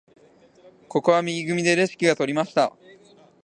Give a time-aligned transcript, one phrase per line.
[0.89, 2.73] ここは右組でレシキが取りました。